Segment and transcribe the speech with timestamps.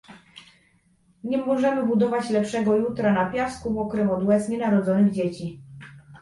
[1.23, 5.61] Nie możemy budować lepszego jutra na piasku mokrym od łez nienarodzonych dzieci